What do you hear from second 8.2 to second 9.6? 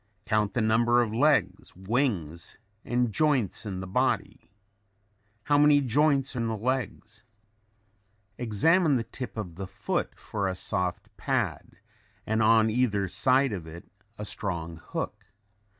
Examine the tip of